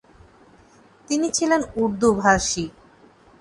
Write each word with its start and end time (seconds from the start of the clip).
তিনি 1.07 1.27
ছিলেন 1.37 1.61
উর্দুভাষী। 1.75 2.65